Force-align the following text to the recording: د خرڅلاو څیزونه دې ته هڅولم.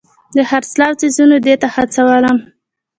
د 0.35 0.37
خرڅلاو 0.49 0.97
څیزونه 1.01 1.37
دې 1.45 1.55
ته 1.61 1.67
هڅولم. 1.75 2.37